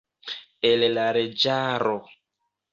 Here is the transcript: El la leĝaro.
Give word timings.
El 0.69 0.85
la 0.95 1.05
leĝaro. 1.19 1.95